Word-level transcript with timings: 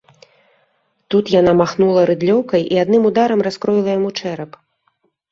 Тут 1.15 1.25
яна 1.33 1.51
махнула 1.59 2.05
рыдлёўкай 2.09 2.65
і 2.77 2.79
адным 2.83 3.03
ударам 3.09 3.43
раскроіла 3.49 3.89
яму 3.97 4.09
чэрап. 4.23 4.57